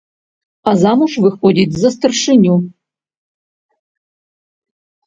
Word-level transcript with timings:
А 0.69 0.73
замуж 0.83 1.13
выходзіць 1.25 1.77
за 1.83 1.89
старшыню! 1.99 2.55